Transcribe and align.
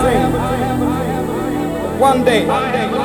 dream. 0.00 0.32
One 2.00 2.24
day. 2.24 3.03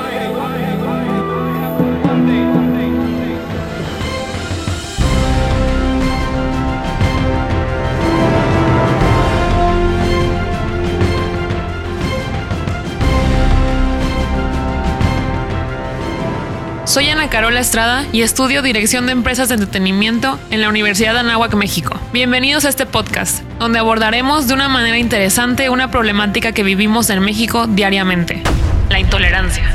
Soy 16.89 17.07
Ana 17.07 17.29
Carola 17.29 17.59
Estrada 17.59 18.07
y 18.11 18.23
estudio 18.23 18.63
Dirección 18.63 19.05
de 19.05 19.11
Empresas 19.11 19.47
de 19.47 19.53
Entretenimiento 19.53 20.39
en 20.49 20.59
la 20.59 20.69
Universidad 20.69 21.13
de 21.13 21.19
Anáhuac, 21.19 21.53
México. 21.53 21.95
Bienvenidos 22.11 22.65
a 22.65 22.69
este 22.69 22.87
podcast, 22.87 23.43
donde 23.59 23.77
abordaremos 23.77 24.47
de 24.47 24.55
una 24.55 24.69
manera 24.69 24.97
interesante 24.97 25.69
una 25.69 25.91
problemática 25.91 26.51
que 26.51 26.63
vivimos 26.63 27.11
en 27.11 27.19
México 27.19 27.67
diariamente, 27.67 28.41
la 28.89 28.99
intolerancia. 28.99 29.65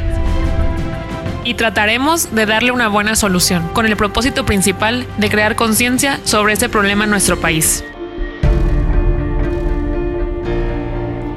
Y 1.45 1.55
trataremos 1.55 2.34
de 2.34 2.47
darle 2.47 2.73
una 2.73 2.89
buena 2.89 3.15
solución, 3.15 3.69
con 3.75 3.87
el 3.87 3.97
propósito 3.97 4.45
principal 4.45 5.06
de 5.17 5.31
crear 5.31 5.55
conciencia 5.55 6.19
sobre 6.25 6.55
este 6.55 6.69
problema 6.69 7.05
en 7.05 7.11
nuestro 7.11 7.39
país. 7.41 7.84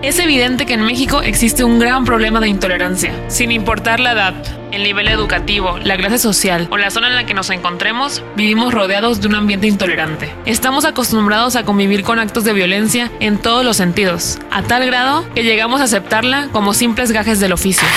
Es 0.02 0.17
evidente 0.17 0.66
que 0.66 0.73
en 0.73 0.81
México 0.81 1.21
existe 1.21 1.63
un 1.63 1.77
gran 1.77 2.03
problema 2.03 2.39
de 2.39 2.47
intolerancia, 2.47 3.13
sin 3.27 3.52
importar 3.52 3.99
la 3.99 4.13
edad, 4.13 4.56
el 4.71 4.84
nivel 4.84 5.07
educativo, 5.07 5.77
la 5.84 5.98
clase 5.98 6.17
social 6.17 6.67
o 6.71 6.77
la 6.77 6.91
zona 6.91 7.08
en 7.08 7.16
la 7.16 7.25
que 7.25 7.34
nos 7.34 7.49
encontremos, 7.49 8.23
vivimos 8.35 8.73
rodeados 8.73 9.21
de 9.21 9.27
un 9.27 9.35
ambiente 9.35 9.67
intolerante. 9.67 10.34
Estamos 10.45 10.85
acostumbrados 10.85 11.55
a 11.55 11.63
convivir 11.63 12.03
con 12.03 12.20
actos 12.20 12.44
de 12.44 12.53
violencia 12.53 13.11
en 13.20 13.38
todos 13.38 13.63
los 13.63 13.77
sentidos, 13.77 14.39
a 14.52 14.64
tal 14.64 14.86
grado 14.86 15.25
que 15.33 15.44
llegamos 15.44 15.81
a 15.81 15.86
aceptarla 15.86 16.50
como 16.52 16.73
simples 16.73 17.11
gajes 17.11 17.39
del 17.39 17.53
oficio. 17.53 17.88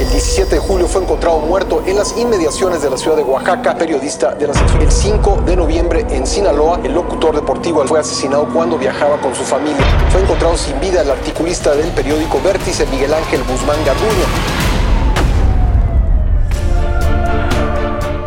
El 0.00 0.08
17 0.08 0.54
de 0.54 0.60
julio 0.60 0.88
fue 0.88 1.02
encontrado 1.02 1.40
muerto 1.40 1.82
en 1.86 1.94
las 1.94 2.16
inmediaciones 2.16 2.80
de 2.80 2.88
la 2.88 2.96
ciudad 2.96 3.18
de 3.18 3.22
Oaxaca, 3.22 3.76
periodista 3.76 4.34
de 4.34 4.46
la 4.46 4.54
sección. 4.54 4.80
El 4.80 4.90
5 4.90 5.42
de 5.44 5.56
noviembre 5.56 6.06
en 6.08 6.26
Sinaloa, 6.26 6.80
el 6.82 6.94
locutor 6.94 7.34
deportivo 7.34 7.84
fue 7.86 8.00
asesinado 8.00 8.48
cuando 8.48 8.78
viajaba 8.78 9.20
con 9.20 9.34
su 9.34 9.42
familia. 9.42 9.84
Fue 10.08 10.22
encontrado 10.22 10.56
sin 10.56 10.80
vida 10.80 11.02
el 11.02 11.10
articulista 11.10 11.74
del 11.74 11.90
periódico 11.90 12.40
Vértice, 12.42 12.86
Miguel 12.86 13.12
Ángel 13.12 13.42
Guzmán 13.44 13.76
Garduño. 13.84 14.69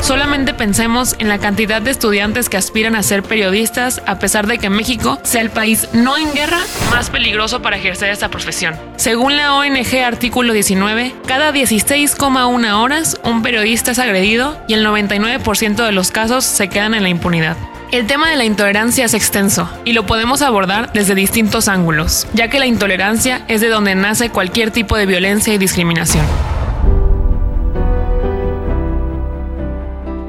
Solamente 0.03 0.53
pensemos 0.53 1.15
en 1.19 1.29
la 1.29 1.37
cantidad 1.37 1.81
de 1.81 1.89
estudiantes 1.89 2.49
que 2.49 2.57
aspiran 2.57 2.93
a 2.93 3.03
ser 3.03 3.23
periodistas 3.23 4.01
a 4.05 4.19
pesar 4.19 4.47
de 4.47 4.57
que 4.57 4.69
México 4.69 5.17
sea 5.23 5.39
el 5.39 5.49
país 5.49 5.87
no 5.93 6.17
en 6.17 6.33
guerra 6.33 6.59
más 6.91 7.09
peligroso 7.09 7.61
para 7.61 7.77
ejercer 7.77 8.09
esta 8.09 8.27
profesión. 8.27 8.75
Según 8.97 9.37
la 9.37 9.53
ONG 9.53 10.03
Artículo 10.05 10.51
19, 10.51 11.15
cada 11.25 11.53
16,1 11.53 12.73
horas 12.73 13.17
un 13.23 13.43
periodista 13.43 13.91
es 13.91 13.99
agredido 13.99 14.57
y 14.67 14.73
el 14.73 14.85
99% 14.85 15.85
de 15.85 15.91
los 15.93 16.11
casos 16.11 16.43
se 16.43 16.67
quedan 16.67 16.95
en 16.95 17.03
la 17.03 17.09
impunidad. 17.09 17.55
El 17.93 18.05
tema 18.05 18.29
de 18.29 18.35
la 18.35 18.43
intolerancia 18.43 19.05
es 19.05 19.13
extenso 19.13 19.69
y 19.85 19.93
lo 19.93 20.05
podemos 20.05 20.41
abordar 20.41 20.91
desde 20.91 21.15
distintos 21.15 21.69
ángulos, 21.69 22.27
ya 22.33 22.49
que 22.49 22.59
la 22.59 22.65
intolerancia 22.65 23.45
es 23.47 23.61
de 23.61 23.69
donde 23.69 23.95
nace 23.95 24.29
cualquier 24.29 24.71
tipo 24.71 24.97
de 24.97 25.05
violencia 25.05 25.53
y 25.53 25.57
discriminación. 25.57 26.25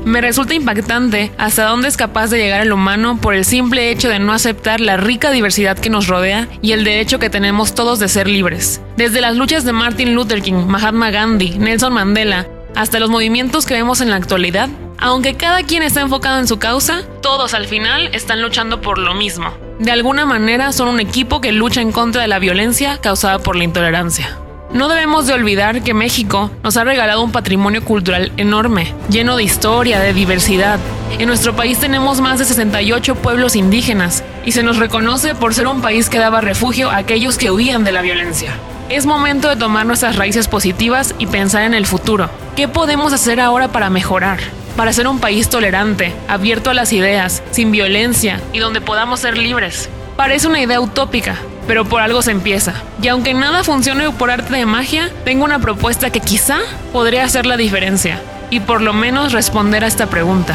Me 0.05 0.21
resulta 0.21 0.55
impactante 0.55 1.33
hasta 1.39 1.65
dónde 1.65 1.89
es 1.89 1.97
capaz 1.97 2.29
de 2.29 2.39
llegar 2.39 2.61
el 2.61 2.73
humano 2.73 3.19
por 3.21 3.35
el 3.35 3.45
simple 3.45 3.91
hecho 3.91 4.11
de 4.11 4.19
no 4.19 4.35
aceptar 4.35 4.81
la 4.81 4.99
rica 4.99 5.31
diversidad 5.31 5.79
que 5.79 5.89
nos 5.89 6.09
rodea 6.09 6.47
y 6.61 6.73
el 6.73 6.85
derecho 6.85 7.19
que 7.19 7.31
tenemos 7.31 7.75
todos 7.75 7.99
de 7.99 8.09
ser 8.09 8.29
libres. 8.29 8.83
Desde 8.99 9.23
las 9.23 9.35
luchas 9.37 9.65
de 9.65 9.73
Martin 9.73 10.15
Luther 10.15 10.43
King, 10.43 10.67
Mahatma 10.67 11.11
Gandhi, 11.11 11.59
Nelson 11.59 11.95
Mandela, 11.95 12.47
hasta 12.77 12.99
los 12.99 13.09
movimientos 13.09 13.65
que 13.65 13.75
vemos 13.75 14.03
en 14.03 14.11
la 14.11 14.17
actualidad, 14.17 14.69
aunque 14.99 15.35
cada 15.35 15.63
quien 15.63 15.83
está 15.83 16.03
enfocado 16.03 16.39
en 16.39 16.49
su 16.49 16.59
causa, 16.59 17.03
todos 17.23 17.55
al 17.55 17.67
final 17.67 18.15
están 18.15 18.43
luchando 18.43 18.83
por 18.83 18.99
lo 18.99 19.15
mismo. 19.15 19.55
De 19.79 19.91
alguna 19.91 20.27
manera 20.27 20.73
son 20.73 20.89
un 20.89 21.01
equipo 21.01 21.41
que 21.41 21.53
lucha 21.53 21.81
en 21.81 21.93
contra 21.93 22.23
de 22.23 22.29
la 22.29 22.39
violencia 22.39 22.99
causada 22.99 23.39
por 23.39 23.57
la 23.57 23.65
intolerancia. 23.65 24.39
No 24.75 24.89
debemos 24.89 25.29
de 25.29 25.35
olvidar 25.35 25.85
que 25.85 25.95
México 25.95 26.51
nos 26.65 26.77
ha 26.77 26.83
regalado 26.83 27.23
un 27.23 27.31
patrimonio 27.31 27.85
cultural 27.85 28.33
enorme, 28.37 28.93
lleno 29.09 29.37
de 29.37 29.45
historia, 29.45 30.01
de 30.01 30.13
diversidad. 30.13 30.81
En 31.17 31.29
nuestro 31.29 31.55
país 31.55 31.79
tenemos 31.79 32.21
más 32.21 32.41
de 32.41 32.45
68 32.45 33.15
pueblos 33.15 33.55
indígenas 33.55 34.25
y 34.45 34.51
se 34.51 34.65
nos 34.65 34.79
reconoce 34.79 35.37
por 35.37 35.55
ser 35.55 35.69
un 35.69 35.81
país 35.81 36.11
que 36.11 36.19
daba 36.19 36.41
refugio 36.41 36.91
a 36.91 36.97
aquellos 36.97 37.39
que 37.39 37.53
huían 37.53 37.85
de 37.85 37.93
la 37.93 38.03
violencia. 38.03 38.51
Es 38.89 39.07
momento 39.07 39.49
de 39.49 39.55
tomar 39.55 39.87
nuestras 39.87 40.17
raíces 40.17 40.49
positivas 40.49 41.15
y 41.21 41.29
pensar 41.29 41.63
en 41.63 41.75
el 41.75 41.87
futuro. 41.87 42.29
¿Qué 42.57 42.67
podemos 42.67 43.13
hacer 43.13 43.39
ahora 43.39 43.69
para 43.69 43.91
mejorar? 43.91 44.41
Para 44.77 44.93
ser 44.93 45.07
un 45.07 45.21
país 45.21 45.49
tolerante, 45.49 46.13
abierto 46.27 46.71
a 46.71 46.75
las 46.75 46.93
ideas, 46.93 47.45
sin 47.53 47.71
violencia 47.71 48.41
y 48.53 48.59
donde 48.59 48.81
podamos 48.81 49.21
ser 49.21 49.39
libres. 49.39 49.89
Parece 50.17 50.49
una 50.49 50.61
idea 50.61 50.81
utópica, 50.81 51.37
pero 51.67 51.85
por 51.85 52.01
algo 52.01 52.23
se 52.23 52.31
empieza. 52.31 52.75
Y 53.03 53.09
aunque 53.09 53.35
nada 53.35 53.65
funcione 53.65 54.11
por 54.11 54.31
arte 54.31 54.55
de 54.55 54.67
magia, 54.67 55.11
tengo 55.25 55.45
una 55.45 55.59
propuesta 55.59 56.11
que 56.11 56.21
quizá 56.21 56.59
podría 56.93 57.25
hacer 57.25 57.47
la 57.47 57.57
diferencia 57.57 58.21
y 58.51 58.61
por 58.61 58.81
lo 58.81 58.93
menos 58.93 59.33
responder 59.33 59.85
a 59.85 59.87
esta 59.87 60.07
pregunta. 60.07 60.55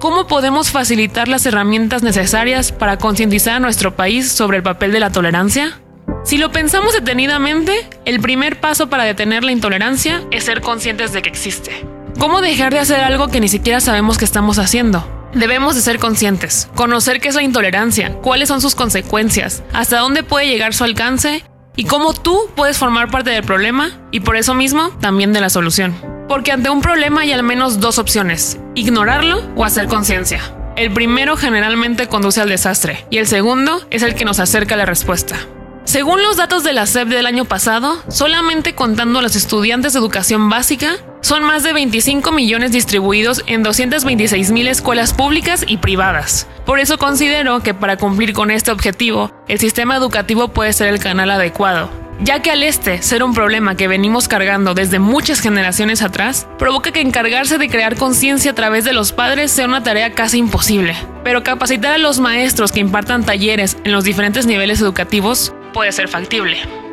¿Cómo 0.00 0.26
podemos 0.26 0.70
facilitar 0.70 1.28
las 1.28 1.46
herramientas 1.46 2.02
necesarias 2.02 2.72
para 2.72 2.98
concientizar 2.98 3.54
a 3.54 3.60
nuestro 3.60 3.96
país 3.96 4.30
sobre 4.30 4.58
el 4.58 4.62
papel 4.62 4.92
de 4.92 5.00
la 5.00 5.10
tolerancia? 5.10 5.78
Si 6.24 6.36
lo 6.36 6.52
pensamos 6.52 6.92
detenidamente, 6.92 7.88
el 8.04 8.20
primer 8.20 8.60
paso 8.60 8.90
para 8.90 9.04
detener 9.04 9.44
la 9.44 9.52
intolerancia 9.52 10.22
es 10.30 10.44
ser 10.44 10.60
conscientes 10.60 11.12
de 11.12 11.22
que 11.22 11.30
existe. 11.30 11.86
¿Cómo 12.18 12.40
dejar 12.40 12.72
de 12.72 12.80
hacer 12.80 13.00
algo 13.00 13.28
que 13.28 13.40
ni 13.40 13.48
siquiera 13.48 13.80
sabemos 13.80 14.18
que 14.18 14.24
estamos 14.24 14.58
haciendo? 14.58 15.13
Debemos 15.34 15.74
de 15.74 15.80
ser 15.80 15.98
conscientes, 15.98 16.68
conocer 16.76 17.20
qué 17.20 17.28
es 17.28 17.34
la 17.34 17.42
intolerancia, 17.42 18.12
cuáles 18.22 18.48
son 18.48 18.60
sus 18.60 18.76
consecuencias, 18.76 19.64
hasta 19.72 19.98
dónde 19.98 20.22
puede 20.22 20.46
llegar 20.46 20.74
su 20.74 20.84
alcance 20.84 21.42
y 21.74 21.84
cómo 21.84 22.14
tú 22.14 22.38
puedes 22.54 22.78
formar 22.78 23.10
parte 23.10 23.30
del 23.30 23.42
problema 23.42 23.90
y 24.12 24.20
por 24.20 24.36
eso 24.36 24.54
mismo 24.54 24.90
también 25.00 25.32
de 25.32 25.40
la 25.40 25.50
solución. 25.50 25.96
Porque 26.28 26.52
ante 26.52 26.70
un 26.70 26.80
problema 26.80 27.22
hay 27.22 27.32
al 27.32 27.42
menos 27.42 27.80
dos 27.80 27.98
opciones, 27.98 28.58
ignorarlo 28.76 29.42
o 29.56 29.64
hacer 29.64 29.88
conciencia. 29.88 30.40
El 30.76 30.92
primero 30.92 31.36
generalmente 31.36 32.06
conduce 32.06 32.40
al 32.40 32.48
desastre 32.48 33.04
y 33.10 33.18
el 33.18 33.26
segundo 33.26 33.84
es 33.90 34.04
el 34.04 34.14
que 34.14 34.24
nos 34.24 34.38
acerca 34.38 34.76
a 34.76 34.78
la 34.78 34.86
respuesta. 34.86 35.36
Según 35.84 36.22
los 36.22 36.36
datos 36.36 36.64
de 36.64 36.72
la 36.72 36.86
SEP 36.86 37.08
del 37.08 37.26
año 37.26 37.44
pasado, 37.44 38.02
solamente 38.08 38.74
contando 38.74 39.18
a 39.18 39.22
los 39.22 39.36
estudiantes 39.36 39.92
de 39.92 39.98
educación 39.98 40.48
básica, 40.48 40.96
son 41.24 41.42
más 41.42 41.62
de 41.62 41.72
25 41.72 42.32
millones 42.32 42.70
distribuidos 42.70 43.42
en 43.46 43.62
226 43.62 44.50
mil 44.50 44.68
escuelas 44.68 45.14
públicas 45.14 45.64
y 45.66 45.78
privadas. 45.78 46.46
Por 46.66 46.80
eso 46.80 46.98
considero 46.98 47.60
que 47.60 47.72
para 47.72 47.96
cumplir 47.96 48.34
con 48.34 48.50
este 48.50 48.70
objetivo, 48.70 49.30
el 49.48 49.58
sistema 49.58 49.96
educativo 49.96 50.48
puede 50.48 50.74
ser 50.74 50.88
el 50.88 50.98
canal 50.98 51.30
adecuado, 51.30 51.88
ya 52.20 52.42
que 52.42 52.50
al 52.50 52.62
este 52.62 53.00
ser 53.00 53.22
un 53.22 53.32
problema 53.32 53.74
que 53.74 53.88
venimos 53.88 54.28
cargando 54.28 54.74
desde 54.74 54.98
muchas 54.98 55.40
generaciones 55.40 56.02
atrás, 56.02 56.46
provoca 56.58 56.92
que 56.92 57.00
encargarse 57.00 57.56
de 57.56 57.70
crear 57.70 57.96
conciencia 57.96 58.50
a 58.50 58.54
través 58.54 58.84
de 58.84 58.92
los 58.92 59.12
padres 59.12 59.50
sea 59.50 59.64
una 59.64 59.82
tarea 59.82 60.12
casi 60.12 60.36
imposible. 60.36 60.94
Pero 61.24 61.42
capacitar 61.42 61.94
a 61.94 61.98
los 61.98 62.20
maestros 62.20 62.70
que 62.70 62.80
impartan 62.80 63.24
talleres 63.24 63.78
en 63.84 63.92
los 63.92 64.04
diferentes 64.04 64.44
niveles 64.44 64.82
educativos 64.82 65.54
puede 65.72 65.90
ser 65.90 66.08
factible. 66.08 66.83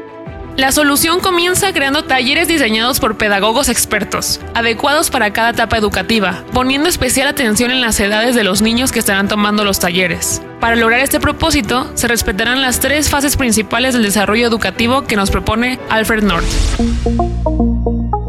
La 0.58 0.72
solución 0.72 1.22
comienza 1.22 1.72
creando 1.72 2.04
talleres 2.04 2.48
diseñados 2.48 3.00
por 3.00 3.18
pedagogos 3.18 3.70
expertos, 3.70 4.40
adecuados 4.54 5.10
para 5.10 5.32
cada 5.32 5.52
etapa 5.52 5.78
educativa, 5.78 6.44
poniendo 6.54 6.90
especial 6.90 7.30
atención 7.30 7.72
en 7.72 7.82
las 7.82 8.00
edades 8.00 8.36
de 8.36 8.44
los 8.44 8.62
niños 8.62 8.92
que 8.92 9.00
estarán 9.00 9.30
tomando 9.30 9.64
los 9.64 9.80
talleres. 9.80 10.42
Para 10.60 10.76
lograr 10.76 11.00
este 11.00 11.20
propósito, 11.20 11.90
se 11.96 12.08
respetarán 12.08 12.62
las 12.62 12.80
tres 12.80 13.10
fases 13.10 13.38
principales 13.38 13.94
del 13.94 14.04
desarrollo 14.04 14.46
educativo 14.46 15.04
que 15.04 15.16
nos 15.16 15.32
propone 15.32 15.80
Alfred 15.90 16.24
North. 16.24 17.31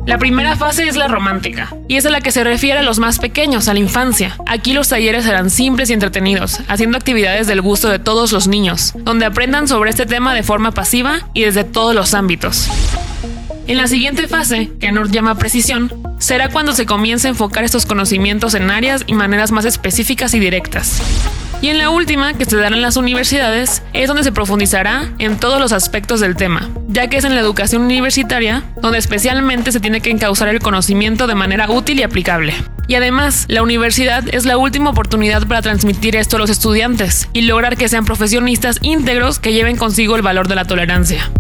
La 0.04 0.18
primera 0.18 0.56
fase 0.56 0.88
es 0.88 0.96
la 0.96 1.06
romántica, 1.06 1.72
y 1.86 1.96
es 1.96 2.04
a 2.06 2.10
la 2.10 2.20
que 2.20 2.32
se 2.32 2.42
refiere 2.42 2.80
a 2.80 2.82
los 2.82 2.98
más 2.98 3.20
pequeños, 3.20 3.68
a 3.68 3.72
la 3.72 3.78
infancia. 3.78 4.36
Aquí 4.46 4.72
los 4.72 4.88
talleres 4.88 5.24
serán 5.24 5.48
simples 5.48 5.90
y 5.90 5.92
entretenidos, 5.92 6.58
haciendo 6.66 6.98
actividades 6.98 7.46
del 7.46 7.62
gusto 7.62 7.88
de 7.88 8.00
todos 8.00 8.32
los 8.32 8.48
niños, 8.48 8.94
donde 8.96 9.26
aprendan 9.26 9.68
sobre 9.68 9.90
este 9.90 10.04
tema 10.04 10.34
de 10.34 10.42
forma 10.42 10.72
pasiva 10.72 11.20
y 11.34 11.42
desde 11.42 11.62
todos 11.62 11.94
los 11.94 12.14
ámbitos. 12.14 12.68
En 13.68 13.76
la 13.76 13.86
siguiente 13.86 14.26
fase, 14.26 14.72
que 14.80 14.90
North 14.90 15.12
llama 15.12 15.36
precisión, 15.36 15.92
será 16.18 16.48
cuando 16.48 16.72
se 16.72 16.84
comience 16.84 17.28
a 17.28 17.30
enfocar 17.30 17.62
estos 17.62 17.86
conocimientos 17.86 18.54
en 18.54 18.72
áreas 18.72 19.04
y 19.06 19.14
maneras 19.14 19.52
más 19.52 19.64
específicas 19.64 20.34
y 20.34 20.40
directas. 20.40 21.00
Y 21.62 21.68
en 21.68 21.78
la 21.78 21.90
última, 21.90 22.34
que 22.34 22.44
se 22.44 22.56
dará 22.56 22.74
en 22.74 22.82
las 22.82 22.96
universidades, 22.96 23.84
es 23.92 24.08
donde 24.08 24.24
se 24.24 24.32
profundizará 24.32 25.12
en 25.20 25.38
todos 25.38 25.60
los 25.60 25.70
aspectos 25.70 26.18
del 26.18 26.34
tema, 26.34 26.68
ya 26.88 27.06
que 27.06 27.18
es 27.18 27.24
en 27.24 27.36
la 27.36 27.40
educación 27.40 27.82
universitaria 27.82 28.64
donde 28.80 28.98
especialmente 28.98 29.70
se 29.70 29.78
tiene 29.78 30.00
que 30.00 30.10
encauzar 30.10 30.48
el 30.48 30.58
conocimiento 30.58 31.28
de 31.28 31.36
manera 31.36 31.70
útil 31.70 32.00
y 32.00 32.02
aplicable. 32.02 32.52
Y 32.88 32.96
además, 32.96 33.44
la 33.46 33.62
universidad 33.62 34.24
es 34.32 34.44
la 34.44 34.56
última 34.56 34.90
oportunidad 34.90 35.46
para 35.46 35.62
transmitir 35.62 36.16
esto 36.16 36.34
a 36.34 36.40
los 36.40 36.50
estudiantes 36.50 37.28
y 37.32 37.42
lograr 37.42 37.76
que 37.76 37.88
sean 37.88 38.04
profesionistas 38.04 38.80
íntegros 38.82 39.38
que 39.38 39.52
lleven 39.52 39.76
consigo 39.76 40.16
el 40.16 40.22
valor 40.22 40.48
de 40.48 40.56
la 40.56 40.64
tolerancia. 40.64 41.30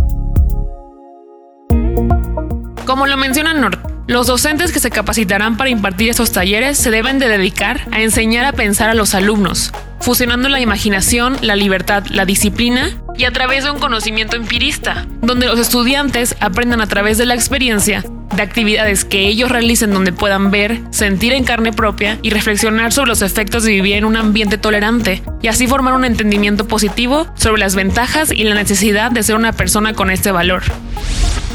Como 2.86 3.08
lo 3.08 3.16
menciona 3.16 3.54
Nord, 3.54 3.91
los 4.08 4.26
docentes 4.26 4.72
que 4.72 4.80
se 4.80 4.90
capacitarán 4.90 5.56
para 5.56 5.70
impartir 5.70 6.10
estos 6.10 6.32
talleres 6.32 6.76
se 6.76 6.90
deben 6.90 7.18
de 7.18 7.28
dedicar 7.28 7.86
a 7.92 8.00
enseñar 8.00 8.44
a 8.44 8.52
pensar 8.52 8.90
a 8.90 8.94
los 8.94 9.14
alumnos, 9.14 9.72
fusionando 10.00 10.48
la 10.48 10.60
imaginación, 10.60 11.36
la 11.40 11.56
libertad, 11.56 12.04
la 12.06 12.24
disciplina 12.24 12.90
y 13.16 13.24
a 13.24 13.30
través 13.30 13.64
de 13.64 13.70
un 13.70 13.78
conocimiento 13.78 14.36
empirista, 14.36 15.06
donde 15.20 15.46
los 15.46 15.58
estudiantes 15.58 16.34
aprendan 16.40 16.80
a 16.80 16.88
través 16.88 17.16
de 17.18 17.26
la 17.26 17.34
experiencia 17.34 18.04
de 18.34 18.42
actividades 18.42 19.04
que 19.04 19.28
ellos 19.28 19.50
realicen 19.50 19.92
donde 19.92 20.12
puedan 20.12 20.50
ver, 20.50 20.80
sentir 20.90 21.32
en 21.32 21.44
carne 21.44 21.72
propia 21.72 22.18
y 22.22 22.30
reflexionar 22.30 22.92
sobre 22.92 23.10
los 23.10 23.22
efectos 23.22 23.62
de 23.62 23.72
vivir 23.72 23.96
en 23.96 24.04
un 24.04 24.16
ambiente 24.16 24.58
tolerante 24.58 25.22
y 25.42 25.48
así 25.48 25.66
formar 25.66 25.94
un 25.94 26.04
entendimiento 26.04 26.66
positivo 26.66 27.26
sobre 27.34 27.60
las 27.60 27.74
ventajas 27.74 28.32
y 28.32 28.44
la 28.44 28.54
necesidad 28.54 29.10
de 29.10 29.22
ser 29.22 29.36
una 29.36 29.52
persona 29.52 29.92
con 29.92 30.10
este 30.10 30.32
valor. 30.32 30.62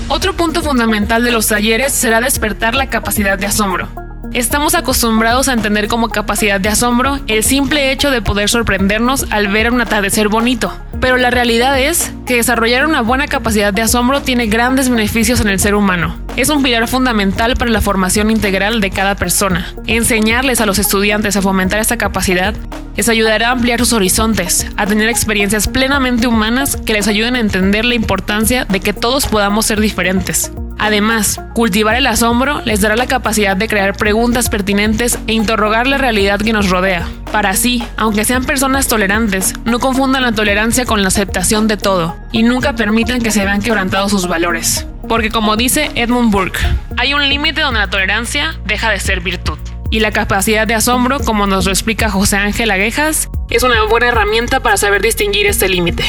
Otro 0.10 0.34
punto 0.34 0.62
fundamental 0.62 1.26
de 1.26 1.32
los 1.32 1.48
talleres 1.48 1.92
será 1.92 2.22
despertar 2.22 2.76
la 2.76 2.90
capacidad 2.90 3.38
de 3.38 3.46
asombro. 3.46 3.90
Estamos 4.32 4.74
acostumbrados 4.74 5.50
a 5.50 5.54
entender 5.54 5.90
como 5.90 6.08
capacidad 6.10 6.62
de 6.62 6.70
asombro 6.70 7.20
el 7.28 7.44
simple 7.44 7.92
hecho 7.92 8.10
de 8.10 8.22
poder 8.22 8.48
sorprendernos 8.48 9.26
al 9.32 9.50
ver 9.50 9.70
un 9.72 9.82
atardecer 9.82 10.30
bonito, 10.30 10.74
pero 11.02 11.18
la 11.18 11.30
realidad 11.30 11.78
es 11.78 12.14
que 12.26 12.36
desarrollar 12.36 12.86
una 12.86 13.02
buena 13.02 13.28
capacidad 13.28 13.74
de 13.74 13.82
asombro 13.82 14.22
tiene 14.22 14.48
grandes 14.48 14.90
beneficios 14.90 15.42
en 15.42 15.50
el 15.50 15.60
ser 15.60 15.76
humano. 15.76 16.16
Es 16.38 16.50
un 16.50 16.62
pilar 16.62 16.88
fundamental 16.88 17.56
para 17.56 17.72
la 17.72 17.82
formación 17.82 18.30
integral 18.30 18.80
de 18.80 18.92
cada 18.92 19.16
persona. 19.16 19.74
Enseñarles 19.88 20.62
a 20.62 20.68
los 20.68 20.78
estudiantes 20.78 21.36
a 21.36 21.42
fomentar 21.42 21.80
esta 21.80 21.98
capacidad 21.98 22.54
les 22.96 23.10
ayudará 23.10 23.50
a 23.50 23.52
ampliar 23.54 23.80
sus 23.80 23.94
horizontes, 23.94 24.68
a 24.78 24.86
tener 24.86 25.10
experiencias 25.10 25.68
plenamente 25.68 26.28
humanas 26.28 26.78
que 26.78 26.94
les 26.94 27.08
ayuden 27.08 27.36
a 27.36 27.40
entender 27.40 27.86
la 27.86 27.96
importancia 27.96 28.66
de 28.66 28.80
que 28.82 28.94
todos 28.94 29.26
podamos 29.26 29.66
ser 29.66 29.82
diferentes. 29.82 30.52
Además, 30.78 31.42
cultivar 31.56 31.96
el 31.96 32.06
asombro 32.06 32.62
les 32.66 32.82
dará 32.82 32.96
la 32.96 33.08
capacidad 33.08 33.58
de 33.58 33.68
crear 33.68 33.98
preguntas 33.98 34.48
pertinentes 34.48 35.18
e 35.26 35.34
interrogar 35.34 35.88
la 35.88 35.98
realidad 35.98 36.40
que 36.40 36.54
nos 36.54 36.70
rodea. 36.70 37.08
Para 37.32 37.50
así, 37.50 37.84
aunque 37.98 38.26
sean 38.26 38.46
personas 38.46 38.88
tolerantes, 38.88 39.56
no 39.66 39.80
confundan 39.80 40.22
la 40.22 40.34
tolerancia 40.34 40.86
con 40.86 41.02
la 41.02 41.08
aceptación 41.08 41.68
de 41.68 41.78
todo 41.78 42.16
y 42.32 42.44
nunca 42.44 42.76
permitan 42.76 43.24
que 43.24 43.32
se 43.32 43.44
vean 43.44 43.64
quebrantados 43.64 44.12
sus 44.12 44.28
valores. 44.28 44.86
Porque 45.08 45.30
como 45.30 45.56
dice 45.56 45.90
Edmund 45.96 46.32
Burke, 46.32 46.60
hay 46.98 47.14
un 47.14 47.28
límite 47.30 47.62
donde 47.62 47.80
la 47.80 47.90
tolerancia 47.90 48.60
deja 48.66 48.90
de 48.92 49.00
ser 49.00 49.22
virtud. 49.22 49.58
Y 49.90 50.02
la 50.02 50.12
capacidad 50.12 50.68
de 50.68 50.74
asombro, 50.74 51.20
como 51.22 51.48
nos 51.48 51.66
lo 51.66 51.72
explica 51.72 52.10
José 52.10 52.36
Ángel 52.36 52.72
Aguejas, 52.72 53.30
es 53.50 53.64
una 53.64 53.84
buena 53.84 54.08
herramienta 54.08 54.60
para 54.60 54.76
saber 54.76 55.02
distinguir 55.02 55.46
este 55.48 55.70
límite. 55.70 56.04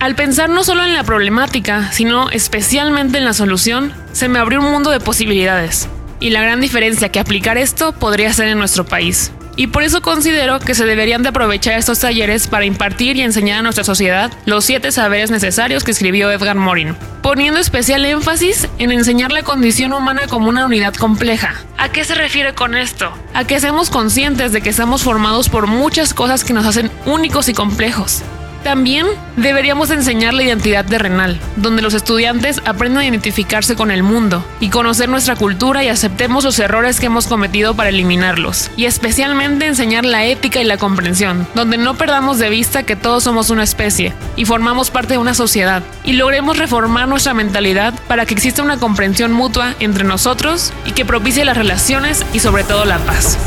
Al 0.00 0.16
pensar 0.16 0.48
no 0.48 0.64
solo 0.64 0.82
en 0.82 0.94
la 0.94 1.04
problemática, 1.04 1.92
sino 1.92 2.30
especialmente 2.30 3.18
en 3.18 3.24
la 3.24 3.34
solución, 3.34 3.92
se 4.12 4.28
me 4.28 4.38
abrió 4.38 4.60
un 4.60 4.70
mundo 4.72 4.90
de 4.90 4.98
posibilidades. 4.98 5.88
Y 6.20 6.30
la 6.30 6.42
gran 6.42 6.60
diferencia 6.60 7.08
que 7.08 7.18
aplicar 7.18 7.58
esto 7.58 7.92
podría 7.92 8.32
ser 8.32 8.48
en 8.48 8.58
nuestro 8.58 8.84
país. 8.84 9.32
Y 9.56 9.66
por 9.66 9.82
eso 9.82 10.00
considero 10.00 10.58
que 10.58 10.74
se 10.74 10.86
deberían 10.86 11.22
de 11.22 11.30
aprovechar 11.30 11.78
estos 11.78 11.98
talleres 11.98 12.46
para 12.46 12.64
impartir 12.64 13.16
y 13.16 13.22
enseñar 13.22 13.58
a 13.58 13.62
nuestra 13.62 13.84
sociedad 13.84 14.32
los 14.46 14.64
siete 14.64 14.92
saberes 14.92 15.30
necesarios 15.30 15.84
que 15.84 15.90
escribió 15.90 16.30
Edgar 16.30 16.56
Morin, 16.56 16.96
poniendo 17.22 17.60
especial 17.60 18.04
énfasis 18.04 18.68
en 18.78 18.92
enseñar 18.92 19.32
la 19.32 19.42
condición 19.42 19.92
humana 19.92 20.22
como 20.28 20.48
una 20.48 20.64
unidad 20.64 20.94
compleja. 20.94 21.54
¿A 21.76 21.90
qué 21.90 22.04
se 22.04 22.14
refiere 22.14 22.54
con 22.54 22.74
esto? 22.74 23.12
A 23.34 23.44
que 23.44 23.60
seamos 23.60 23.90
conscientes 23.90 24.52
de 24.52 24.62
que 24.62 24.70
estamos 24.70 25.02
formados 25.02 25.48
por 25.48 25.66
muchas 25.66 26.14
cosas 26.14 26.44
que 26.44 26.52
nos 26.52 26.66
hacen 26.66 26.90
únicos 27.04 27.48
y 27.48 27.52
complejos, 27.52 28.22
también 28.62 29.06
deberíamos 29.36 29.90
enseñar 29.90 30.34
la 30.34 30.42
identidad 30.42 30.84
terrenal, 30.84 31.38
donde 31.56 31.82
los 31.82 31.94
estudiantes 31.94 32.60
aprendan 32.64 33.02
a 33.02 33.06
identificarse 33.06 33.76
con 33.76 33.90
el 33.90 34.02
mundo 34.02 34.44
y 34.60 34.70
conocer 34.70 35.08
nuestra 35.08 35.36
cultura 35.36 35.82
y 35.84 35.88
aceptemos 35.88 36.44
los 36.44 36.58
errores 36.58 37.00
que 37.00 37.06
hemos 37.06 37.26
cometido 37.26 37.74
para 37.74 37.90
eliminarlos. 37.90 38.70
Y 38.76 38.84
especialmente 38.84 39.66
enseñar 39.66 40.04
la 40.04 40.24
ética 40.24 40.60
y 40.60 40.64
la 40.64 40.76
comprensión, 40.76 41.46
donde 41.54 41.78
no 41.78 41.96
perdamos 41.96 42.38
de 42.38 42.50
vista 42.50 42.82
que 42.82 42.96
todos 42.96 43.24
somos 43.24 43.50
una 43.50 43.64
especie 43.64 44.12
y 44.36 44.44
formamos 44.44 44.90
parte 44.90 45.14
de 45.14 45.18
una 45.18 45.34
sociedad 45.34 45.82
y 46.04 46.12
logremos 46.12 46.58
reformar 46.58 47.08
nuestra 47.08 47.34
mentalidad 47.34 47.94
para 48.08 48.26
que 48.26 48.34
exista 48.34 48.62
una 48.62 48.78
comprensión 48.78 49.32
mutua 49.32 49.74
entre 49.80 50.04
nosotros 50.04 50.72
y 50.84 50.92
que 50.92 51.04
propicie 51.04 51.44
las 51.44 51.56
relaciones 51.56 52.24
y 52.32 52.40
sobre 52.40 52.64
todo 52.64 52.84
la 52.84 52.98
paz. 52.98 53.38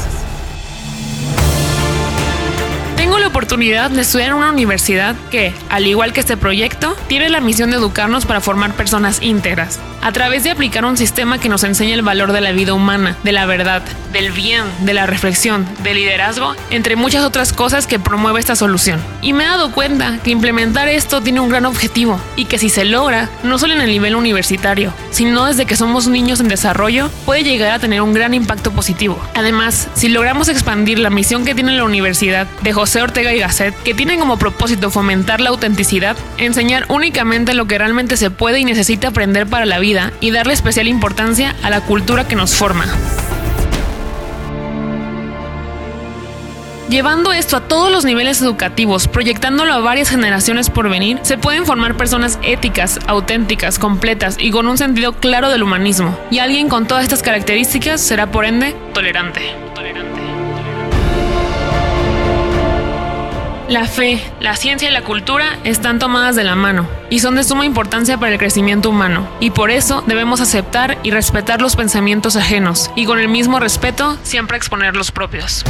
La 3.24 3.30
oportunidad 3.30 3.90
de 3.90 4.02
estudiar 4.02 4.32
en 4.32 4.36
una 4.36 4.52
universidad 4.52 5.16
que, 5.32 5.54
al 5.70 5.88
igual 5.88 6.12
que 6.12 6.20
este 6.20 6.36
proyecto, 6.36 6.94
tiene 7.08 7.30
la 7.30 7.40
misión 7.40 7.72
de 7.72 7.78
educarnos 7.78 8.26
para 8.26 8.42
formar 8.42 8.74
personas 8.74 9.22
íntegras, 9.22 9.80
a 10.02 10.12
través 10.12 10.44
de 10.44 10.52
aplicar 10.52 10.84
un 10.84 10.98
sistema 10.98 11.38
que 11.38 11.48
nos 11.48 11.64
enseña 11.64 11.94
el 11.94 12.02
valor 12.02 12.34
de 12.34 12.42
la 12.42 12.52
vida 12.52 12.74
humana, 12.74 13.16
de 13.24 13.32
la 13.32 13.46
verdad, 13.46 13.82
del 14.12 14.32
bien, 14.32 14.66
de 14.82 14.94
la 14.94 15.06
reflexión, 15.06 15.66
del 15.84 15.96
liderazgo, 15.96 16.54
entre 16.70 16.98
muchas 16.98 17.24
otras 17.24 17.54
cosas 17.54 17.88
que 17.88 17.98
promueve 17.98 18.42
esta 18.42 18.58
solución. 18.58 19.00
Y 19.22 19.32
me 19.32 19.46
he 19.46 19.48
dado 19.48 19.72
cuenta 19.72 20.20
que 20.22 20.32
implementar 20.32 20.90
esto 20.90 21.22
tiene 21.22 21.40
un 21.40 21.48
gran 21.48 21.66
objetivo 21.66 22.20
y 22.36 22.46
que 22.46 22.58
si 22.58 22.68
se 22.68 22.84
logra, 22.84 23.30
no 23.44 23.58
solo 23.58 23.74
en 23.74 23.82
el 23.82 23.90
nivel 23.90 24.18
universitario, 24.18 24.94
sino 25.12 25.46
desde 25.46 25.66
que 25.66 25.78
somos 25.78 26.10
niños 26.10 26.42
en 26.42 26.50
desarrollo, 26.50 27.10
puede 27.26 27.46
llegar 27.46 27.72
a 27.72 27.80
tener 27.80 28.02
un 28.02 28.14
gran 28.14 28.34
impacto 28.34 28.72
positivo. 28.72 29.18
Además, 29.34 29.88
si 29.94 30.10
logramos 30.10 30.50
expandir 30.50 31.00
la 31.00 31.10
misión 31.10 31.46
que 31.46 31.56
tiene 31.56 31.72
la 31.72 31.86
universidad 31.86 32.48
de 32.62 32.74
José 32.74 33.00
Ortega 33.14 33.36
y 33.36 33.38
Gasset, 33.38 33.76
que 33.84 33.94
tiene 33.94 34.18
como 34.18 34.40
propósito 34.40 34.90
fomentar 34.90 35.40
la 35.40 35.52
autenticidad, 35.52 36.18
enseñar 36.40 36.86
únicamente 36.90 37.54
lo 37.54 37.68
que 37.68 37.78
realmente 37.78 38.18
se 38.18 38.32
puede 38.32 38.60
y 38.60 38.66
necesita 38.66 39.10
aprender 39.10 39.46
para 39.46 39.68
la 39.68 39.78
vida, 39.78 40.12
y 40.20 40.32
darle 40.32 40.56
especial 40.56 40.88
importancia 40.88 41.56
a 41.62 41.70
la 41.70 41.82
cultura 41.82 42.28
que 42.28 42.36
nos 42.36 42.56
forma. 42.56 42.88
Llevando 46.90 47.34
esto 47.34 47.56
a 47.58 47.68
todos 47.68 47.92
los 47.92 48.04
niveles 48.04 48.42
educativos, 48.42 49.08
proyectándolo 49.08 49.74
a 49.74 49.80
varias 49.80 50.10
generaciones 50.10 50.72
por 50.72 50.90
venir, 50.90 51.20
se 51.22 51.38
pueden 51.38 51.68
formar 51.68 51.96
personas 51.96 52.40
éticas, 52.42 53.00
auténticas, 53.06 53.78
completas 53.78 54.38
y 54.40 54.50
con 54.50 54.66
un 54.66 54.80
sentido 54.80 55.14
claro 55.14 55.52
del 55.52 55.62
humanismo. 55.62 56.18
Y 56.32 56.40
alguien 56.40 56.68
con 56.68 56.88
todas 56.88 57.04
estas 57.04 57.22
características 57.22 58.02
será 58.02 58.32
por 58.32 58.46
ende 58.46 58.76
tolerante. 58.96 59.54
La 63.74 63.88
fe, 63.88 64.22
la 64.40 64.56
ciencia 64.56 64.88
y 64.88 64.92
la 64.92 65.02
cultura 65.02 65.58
están 65.64 65.98
tomadas 65.98 66.36
de 66.36 66.44
la 66.44 66.56
mano 66.56 66.88
y 67.10 67.22
son 67.22 67.34
de 67.34 67.44
suma 67.44 67.66
importancia 67.66 68.20
para 68.20 68.32
el 68.32 68.38
crecimiento 68.38 68.92
humano, 68.92 69.28
y 69.40 69.50
por 69.50 69.72
eso 69.72 70.04
debemos 70.06 70.42
aceptar 70.42 71.00
y 71.02 71.10
respetar 71.10 71.60
los 71.60 71.76
pensamientos 71.76 72.36
ajenos, 72.36 72.92
y 72.96 73.08
con 73.08 73.18
el 73.18 73.30
mismo 73.30 73.60
respeto 73.60 74.16
siempre 74.22 74.58
exponer 74.58 74.96
los 74.96 75.10
propios. 75.10 75.66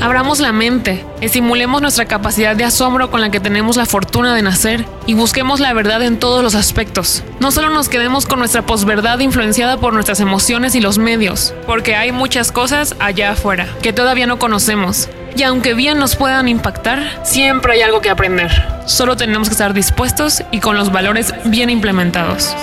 Abramos 0.00 0.40
la 0.40 0.52
mente, 0.52 1.04
estimulemos 1.20 1.82
nuestra 1.82 2.06
capacidad 2.06 2.56
de 2.56 2.64
asombro 2.64 3.10
con 3.10 3.20
la 3.20 3.30
que 3.30 3.38
tenemos 3.38 3.76
la 3.76 3.84
fortuna 3.84 4.34
de 4.34 4.40
nacer 4.40 4.86
y 5.04 5.12
busquemos 5.12 5.60
la 5.60 5.74
verdad 5.74 6.02
en 6.02 6.18
todos 6.18 6.42
los 6.42 6.54
aspectos. 6.54 7.22
No 7.40 7.50
solo 7.50 7.68
nos 7.68 7.90
quedemos 7.90 8.24
con 8.24 8.38
nuestra 8.38 8.62
posverdad 8.62 9.18
influenciada 9.18 9.76
por 9.76 9.92
nuestras 9.92 10.20
emociones 10.20 10.74
y 10.74 10.80
los 10.80 10.96
medios, 10.96 11.52
porque 11.66 11.94
hay 11.94 12.10
muchas 12.10 12.52
cosas 12.52 12.96
allá 13.00 13.32
afuera 13.32 13.68
que 13.82 13.92
todavía 13.92 14.26
no 14.26 14.38
conocemos 14.38 15.10
y 15.36 15.42
aunque 15.42 15.74
bien 15.74 15.98
nos 15.98 16.16
puedan 16.16 16.48
impactar, 16.48 17.20
siempre 17.24 17.74
hay 17.74 17.82
algo 17.82 18.00
que 18.00 18.10
aprender. 18.10 18.50
Solo 18.86 19.16
tenemos 19.16 19.48
que 19.48 19.52
estar 19.52 19.74
dispuestos 19.74 20.42
y 20.50 20.60
con 20.60 20.76
los 20.76 20.92
valores 20.92 21.34
bien 21.44 21.70
implementados. 21.70 22.54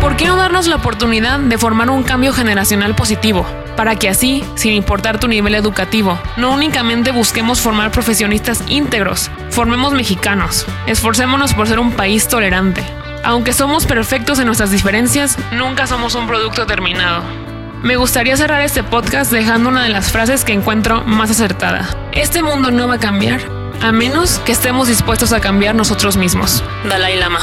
¿Por 0.00 0.16
qué 0.16 0.26
no 0.26 0.36
darnos 0.36 0.66
la 0.66 0.76
oportunidad 0.76 1.38
de 1.38 1.58
formar 1.58 1.90
un 1.90 2.02
cambio 2.02 2.32
generacional 2.32 2.94
positivo? 2.94 3.46
Para 3.76 3.96
que 3.96 4.08
así, 4.08 4.44
sin 4.54 4.72
importar 4.72 5.20
tu 5.20 5.28
nivel 5.28 5.54
educativo, 5.54 6.18
no 6.36 6.52
únicamente 6.52 7.10
busquemos 7.12 7.60
formar 7.60 7.90
profesionistas 7.90 8.62
íntegros, 8.66 9.30
formemos 9.50 9.92
mexicanos, 9.92 10.64
esforcémonos 10.86 11.52
por 11.52 11.68
ser 11.68 11.78
un 11.78 11.92
país 11.92 12.28
tolerante. 12.28 12.82
Aunque 13.24 13.52
somos 13.52 13.84
perfectos 13.84 14.38
en 14.38 14.46
nuestras 14.46 14.70
diferencias, 14.70 15.36
nunca 15.52 15.86
somos 15.86 16.14
un 16.14 16.26
producto 16.26 16.64
terminado. 16.64 17.45
Me 17.86 17.94
gustaría 17.94 18.36
cerrar 18.36 18.62
este 18.62 18.82
podcast 18.82 19.30
dejando 19.30 19.68
una 19.68 19.84
de 19.84 19.90
las 19.90 20.10
frases 20.10 20.44
que 20.44 20.52
encuentro 20.52 21.04
más 21.04 21.30
acertada. 21.30 21.88
Este 22.10 22.42
mundo 22.42 22.72
no 22.72 22.88
va 22.88 22.94
a 22.94 22.98
cambiar 22.98 23.40
a 23.80 23.92
menos 23.92 24.40
que 24.40 24.50
estemos 24.50 24.88
dispuestos 24.88 25.32
a 25.32 25.38
cambiar 25.38 25.76
nosotros 25.76 26.16
mismos. 26.16 26.64
Dalai 26.88 27.16
Lama. 27.16 27.38